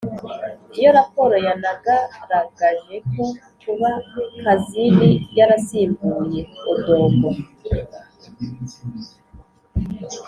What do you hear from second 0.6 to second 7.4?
iyo raporo yanagaragaje ko “kuba kazini yarasimbuye odongo